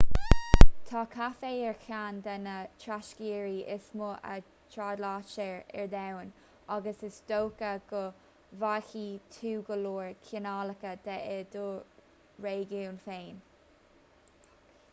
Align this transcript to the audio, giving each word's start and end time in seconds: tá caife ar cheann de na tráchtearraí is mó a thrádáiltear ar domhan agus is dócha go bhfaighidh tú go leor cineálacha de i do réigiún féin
tá 0.91 1.01
caife 1.09 1.49
ar 1.71 1.75
cheann 1.81 2.21
de 2.27 2.33
na 2.45 2.53
tráchtearraí 2.85 3.57
is 3.73 3.89
mó 3.99 4.07
a 4.35 4.37
thrádáiltear 4.75 5.59
ar 5.83 5.91
domhan 5.91 6.31
agus 6.77 7.03
is 7.09 7.19
dócha 7.33 7.69
go 7.91 8.01
bhfaighidh 8.63 9.29
tú 9.37 9.51
go 9.69 9.77
leor 9.83 10.09
cineálacha 10.31 10.95
de 11.09 11.19
i 11.35 11.37
do 11.57 11.67
réigiún 12.47 12.99
féin 13.07 13.37